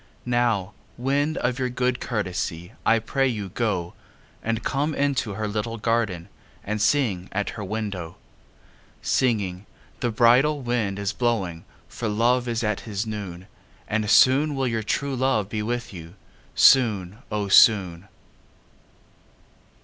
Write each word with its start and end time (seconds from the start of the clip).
Now, 0.25 0.73
wind, 0.97 1.37
of 1.37 1.59
your 1.59 1.69
good 1.69 1.99
courtesy 1.99 2.71
I 2.87 2.97
pray 2.97 3.27
you 3.27 3.49
go, 3.49 3.93
And 4.41 4.63
come 4.63 4.95
into 4.95 5.35
her 5.35 5.47
little 5.47 5.77
garden 5.77 6.27
And 6.63 6.81
sing 6.81 7.29
at 7.31 7.51
her 7.51 7.63
window; 7.63 8.15
Singing: 9.03 9.67
The 9.99 10.09
bridal 10.09 10.63
wind 10.63 10.97
is 10.97 11.13
blowing 11.13 11.65
For 11.87 12.07
Love 12.07 12.47
is 12.47 12.63
at 12.63 12.79
his 12.79 13.05
noon; 13.05 13.45
And 13.87 14.09
soon 14.09 14.55
will 14.55 14.67
your 14.67 14.81
true 14.81 15.15
love 15.15 15.49
be 15.49 15.61
with 15.61 15.93
you, 15.93 16.15
Soon, 16.55 17.19
O 17.31 17.47
soon. 17.47 18.07